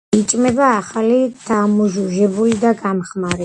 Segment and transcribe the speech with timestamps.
[0.19, 3.39] იჭმება ახალი, დამუჟუჟებული და გამხმარი.